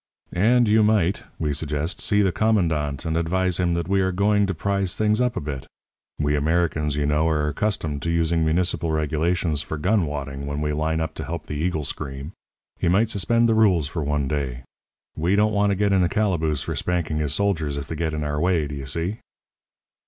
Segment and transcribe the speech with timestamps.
[0.33, 4.47] "'And you might,' we suggest 'see the commandante and advise him that we are going
[4.47, 5.67] to prize things up a bit.
[6.17, 10.73] We Americans, you know, are accustomed to using municipal regulations for gun wadding when we
[10.73, 12.31] line up to help the eagle scream.
[12.79, 14.63] He might suspend the rules for one day.
[15.15, 18.15] We don't want to get in the calaboose for spanking his soldiers if they get
[18.15, 19.17] in our way, do you see?'